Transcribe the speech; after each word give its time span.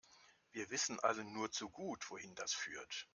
Wir 0.51 0.71
wissen 0.71 0.99
alle 0.99 1.23
nur 1.23 1.51
zu 1.51 1.69
gut, 1.69 2.09
wohin 2.09 2.33
das 2.33 2.53
führt. 2.55 3.07